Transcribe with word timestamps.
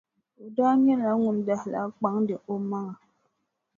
O 0.41 0.43
daa 0.55 0.73
nyɛla 0.83 1.11
ŋun 1.21 1.37
daa 1.47 1.63
lahi 1.71 1.89
kpaŋdi 1.97 2.33
o 2.51 2.53
maŋa 2.69 2.93
pam. 3.01 3.11